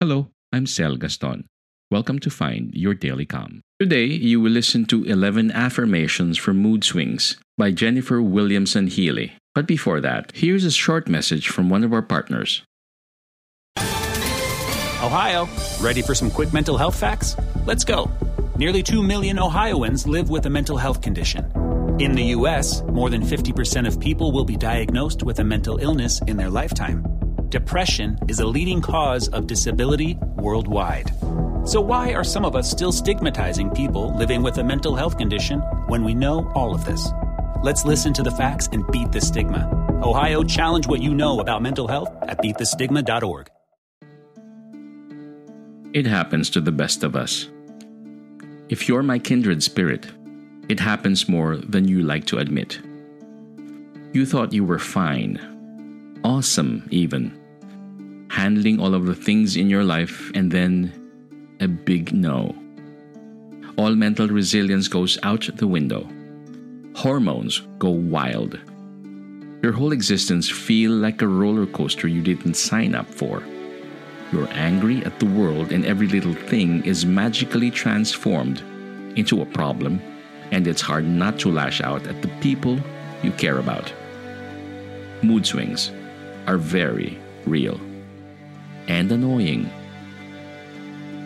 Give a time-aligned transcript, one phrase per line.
[0.00, 1.48] Hello, I'm Sel Gaston.
[1.90, 3.62] Welcome to Find Your Daily Calm.
[3.80, 9.32] Today, you will listen to 11 Affirmations for Mood Swings by Jennifer Williamson Healy.
[9.56, 12.62] But before that, here's a short message from one of our partners.
[15.02, 15.48] Ohio,
[15.80, 17.34] ready for some quick mental health facts?
[17.66, 18.08] Let's go.
[18.56, 21.44] Nearly 2 million Ohioans live with a mental health condition.
[21.98, 26.22] In the U.S., more than 50% of people will be diagnosed with a mental illness
[26.28, 27.17] in their lifetime.
[27.50, 31.10] Depression is a leading cause of disability worldwide.
[31.64, 35.60] So, why are some of us still stigmatizing people living with a mental health condition
[35.86, 37.08] when we know all of this?
[37.62, 39.66] Let's listen to the facts and beat the stigma.
[40.02, 43.48] Ohio, challenge what you know about mental health at beatthestigma.org.
[45.94, 47.48] It happens to the best of us.
[48.68, 50.06] If you're my kindred spirit,
[50.68, 52.78] it happens more than you like to admit.
[54.12, 55.40] You thought you were fine,
[56.24, 57.37] awesome even,
[58.48, 60.90] handling all of the things in your life, and then
[61.60, 62.56] a big no.
[63.76, 66.08] All mental resilience goes out the window.
[66.96, 68.58] Hormones go wild.
[69.62, 73.42] Your whole existence feel like a roller coaster you didn't sign up for.
[74.32, 78.62] You're angry at the world and every little thing is magically transformed
[79.14, 80.00] into a problem
[80.52, 82.78] and it's hard not to lash out at the people
[83.22, 83.92] you care about.
[85.22, 85.92] Mood swings
[86.46, 87.78] are very real
[88.88, 89.70] and annoying.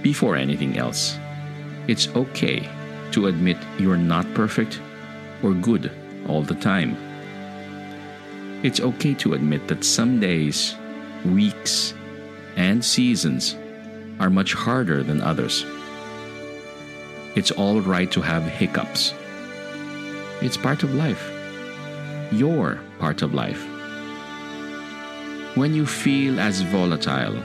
[0.03, 1.17] Before anything else,
[1.89, 2.69] it's okay
[3.13, 4.81] to admit you're not perfect
[5.43, 5.91] or good
[6.29, 6.97] all the time.
[8.63, 10.75] It's okay to admit that some days,
[11.25, 11.95] weeks,
[12.57, 13.57] and seasons
[14.21, 15.65] are much harder than others.
[17.35, 19.15] It's all right to have hiccups.
[20.41, 21.31] It's part of life.
[22.31, 23.63] Your part of life.
[25.57, 27.43] When you feel as volatile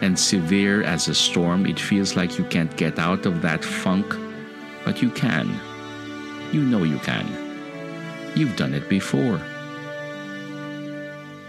[0.00, 4.06] and severe as a storm, it feels like you can't get out of that funk,
[4.84, 5.48] but you can.
[6.52, 7.26] You know you can.
[8.34, 9.40] You've done it before.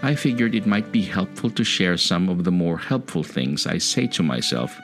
[0.02, 3.78] I figured it might be helpful to share some of the more helpful things I
[3.78, 4.78] say to myself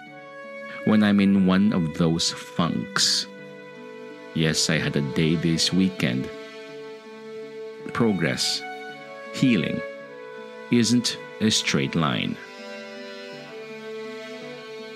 [0.85, 3.27] when I'm in one of those funks.
[4.35, 6.31] Yes, I had a day this weekend.
[7.93, 8.63] Progress,
[9.33, 9.83] healing,
[10.71, 12.37] isn't a straight line.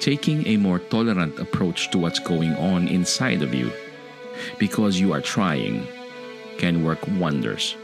[0.02, 3.70] Taking a more tolerant approach to what's going on inside of you
[4.58, 5.86] because you are trying
[6.58, 7.76] can work wonders.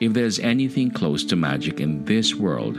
[0.00, 2.76] If there's anything close to magic in this world,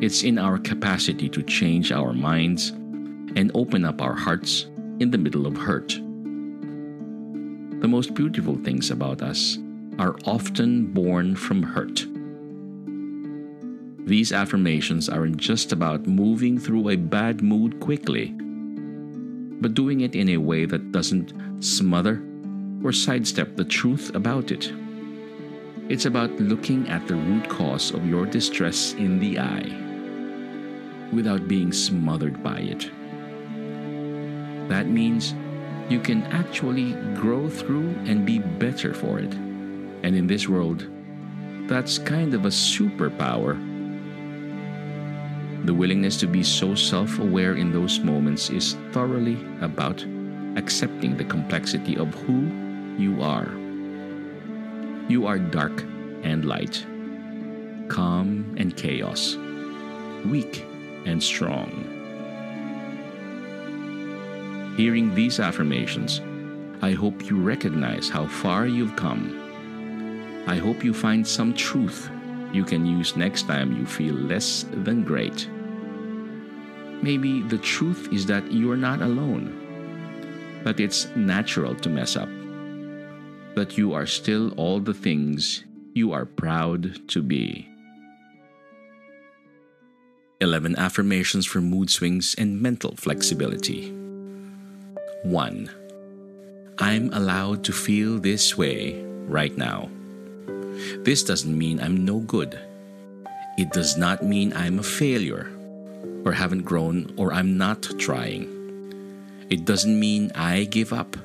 [0.00, 2.70] it's in our capacity to change our minds
[3.34, 4.66] and open up our hearts
[5.00, 5.88] in the middle of hurt.
[7.80, 9.58] The most beautiful things about us
[9.98, 12.06] are often born from hurt.
[14.10, 18.34] These affirmations aren't just about moving through a bad mood quickly,
[19.60, 21.32] but doing it in a way that doesn't
[21.62, 22.20] smother
[22.82, 24.72] or sidestep the truth about it.
[25.88, 29.70] It's about looking at the root cause of your distress in the eye
[31.12, 32.90] without being smothered by it.
[34.68, 35.36] That means
[35.88, 39.32] you can actually grow through and be better for it.
[40.02, 40.88] And in this world,
[41.68, 43.69] that's kind of a superpower.
[45.64, 50.02] The willingness to be so self aware in those moments is thoroughly about
[50.56, 52.50] accepting the complexity of who
[52.96, 53.48] you are.
[55.08, 55.82] You are dark
[56.22, 56.84] and light,
[57.88, 59.36] calm and chaos,
[60.24, 60.64] weak
[61.04, 61.68] and strong.
[64.76, 66.22] Hearing these affirmations,
[66.80, 69.36] I hope you recognize how far you've come.
[70.46, 72.10] I hope you find some truth
[72.52, 75.48] you can use next time you feel less than great.
[77.02, 82.28] Maybe the truth is that you are not alone, that it's natural to mess up,
[83.54, 87.66] that you are still all the things you are proud to be.
[90.40, 93.90] 11 Affirmations for Mood Swings and Mental Flexibility.
[95.22, 95.70] 1.
[96.78, 99.90] I'm allowed to feel this way right now.
[101.04, 102.58] This doesn't mean I'm no good.
[103.58, 105.50] It does not mean I'm a failure
[106.24, 108.48] or haven't grown or I'm not trying.
[109.50, 111.16] It doesn't mean I give up.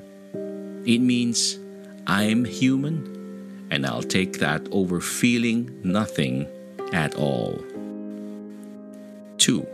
[0.86, 1.60] It means
[2.08, 6.48] I'm human and I'll take that over feeling nothing
[6.94, 7.64] at all.
[9.38, 9.66] 2.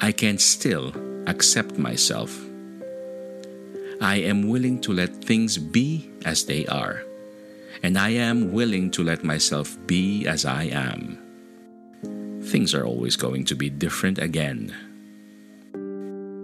[0.00, 0.92] I can still
[1.26, 2.38] accept myself
[4.02, 7.04] I am willing to let things be as they are,
[7.82, 11.18] and I am willing to let myself be as I am.
[12.42, 14.74] Things are always going to be different again.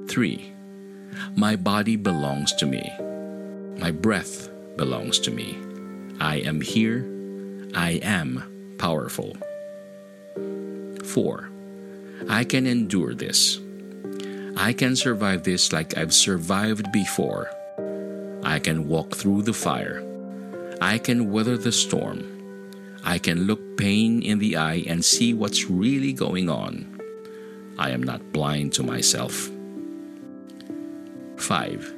[0.09, 0.53] 3.
[1.35, 2.93] My body belongs to me.
[3.79, 5.59] My breath belongs to me.
[6.21, 7.05] I am here.
[7.75, 9.37] I am powerful.
[11.05, 11.50] 4.
[12.29, 13.61] I can endure this.
[14.56, 17.50] I can survive this like I've survived before.
[18.43, 20.03] I can walk through the fire.
[20.81, 22.32] I can weather the storm.
[23.02, 27.00] I can look pain in the eye and see what's really going on.
[27.78, 29.50] I am not blind to myself.
[31.37, 31.94] 5.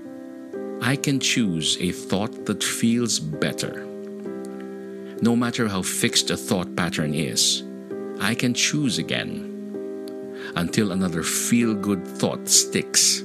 [0.80, 3.84] I can choose a thought that feels better.
[5.22, 7.64] No matter how fixed a thought pattern is,
[8.20, 9.46] I can choose again.
[10.54, 13.24] Until another feel good thought sticks,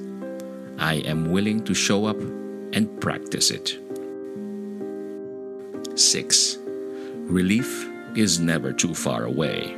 [0.79, 3.82] I am willing to show up and practice it.
[5.95, 6.57] 6.
[7.27, 9.77] Relief is never too far away.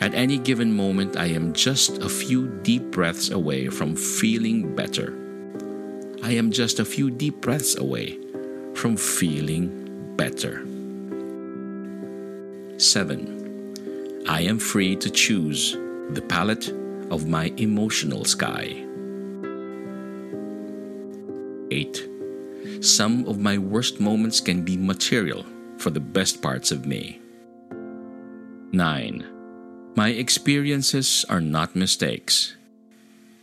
[0.00, 5.14] At any given moment, I am just a few deep breaths away from feeling better.
[6.22, 8.18] I am just a few deep breaths away
[8.74, 10.64] from feeling better.
[12.78, 14.24] 7.
[14.28, 15.72] I am free to choose
[16.10, 16.68] the palette
[17.10, 18.86] of my emotional sky.
[21.70, 22.09] 8.
[22.80, 25.44] Some of my worst moments can be material
[25.76, 27.20] for the best parts of me.
[28.72, 29.26] 9.
[29.96, 32.56] My experiences are not mistakes.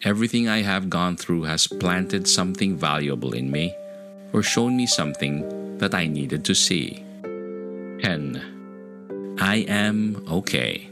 [0.01, 3.75] Everything I have gone through has planted something valuable in me
[4.33, 7.05] or shown me something that I needed to see.
[8.01, 9.37] 10.
[9.39, 10.89] I am okay.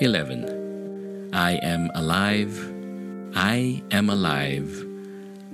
[0.00, 1.30] 11.
[1.32, 2.54] I am alive.
[3.34, 4.86] I am alive.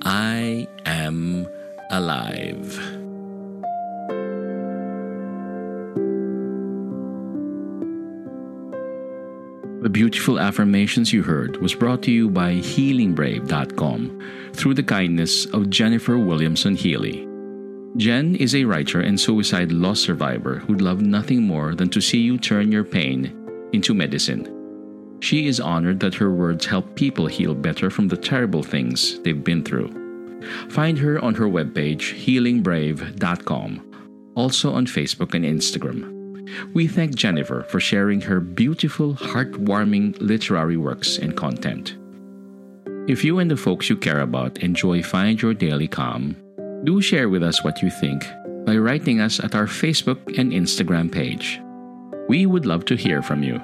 [0.02, 1.46] I am
[1.90, 2.76] alive.
[9.80, 15.70] The beautiful affirmations you heard was brought to you by HealingBrave.com through the kindness of
[15.70, 17.26] Jennifer Williamson Healy.
[17.96, 22.18] Jen is a writer and suicide loss survivor who'd love nothing more than to see
[22.18, 23.32] you turn your pain
[23.72, 24.54] into medicine.
[25.20, 29.44] She is honored that her words help people heal better from the terrible things they've
[29.44, 29.97] been through.
[30.70, 36.14] Find her on her webpage, healingbrave.com, also on Facebook and Instagram.
[36.74, 41.96] We thank Jennifer for sharing her beautiful, heartwarming literary works and content.
[43.08, 46.36] If you and the folks you care about enjoy Find Your Daily Calm,
[46.84, 48.24] do share with us what you think
[48.64, 51.60] by writing us at our Facebook and Instagram page.
[52.28, 53.60] We would love to hear from you.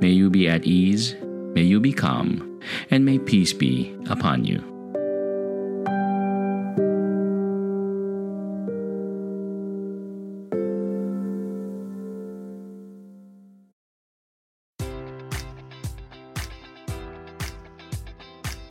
[0.00, 1.14] May you be at ease,
[1.54, 2.60] may you be calm,
[2.90, 4.79] and may peace be upon you.